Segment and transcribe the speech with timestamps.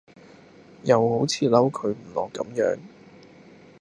[0.85, 2.79] 又好似嬲佢唔落咁樣